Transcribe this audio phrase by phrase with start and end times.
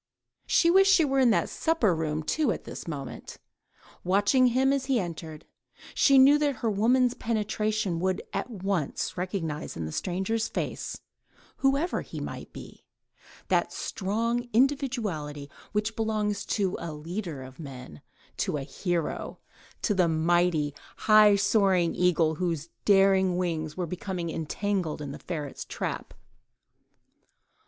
[0.47, 3.37] She wished she were in the supper room, too, at this moment,
[4.03, 5.45] watching him as he entered;
[5.93, 12.19] she knew that her woman's penetration would at once recognise in the stranger's face—whoever he
[12.19, 19.37] might be—that strong individuality which belongs to a leader of men—to a hero:
[19.83, 25.63] to the mighty, high soaring eagle, whose daring wings were becoming entangled in the ferret's
[25.63, 26.15] trap.